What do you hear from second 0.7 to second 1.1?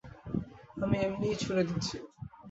আমি